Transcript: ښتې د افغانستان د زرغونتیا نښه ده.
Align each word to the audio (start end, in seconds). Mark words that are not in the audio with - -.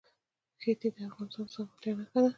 ښتې 0.61 0.87
د 0.95 0.97
افغانستان 1.09 1.45
د 1.47 1.51
زرغونتیا 1.53 1.91
نښه 1.97 2.19
ده. 2.23 2.29